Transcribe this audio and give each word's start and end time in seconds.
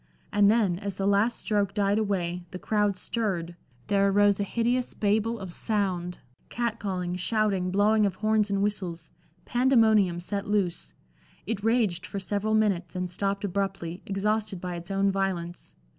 And 0.33 0.49
then, 0.49 0.79
as 0.79 0.95
the 0.95 1.05
last 1.05 1.37
stroke 1.39 1.75
died 1.75 1.99
away, 1.99 2.43
the 2.49 2.57
crowd 2.57 2.97
stirred, 2.97 3.55
there 3.85 4.07
arose 4.09 4.39
a 4.39 4.43
hideous 4.43 4.95
Babel 4.95 5.37
of 5.37 5.53
sound 5.53 6.21
cat 6.49 6.79
calling, 6.79 7.15
shouting, 7.17 7.69
blowing 7.69 8.07
of 8.07 8.15
horns 8.15 8.49
and 8.49 8.63
whistles; 8.63 9.11
pandemonium 9.45 10.19
set 10.19 10.47
loose. 10.47 10.95
It 11.45 11.63
raged 11.63 12.07
for 12.07 12.19
several 12.19 12.55
minutes, 12.55 12.95
and 12.95 13.11
stopped 13.11 13.43
abruptly, 13.43 14.01
exhausted 14.07 14.59
by 14.59 14.73
its 14.73 14.89
own 14.89 15.11
violence. 15.11 15.75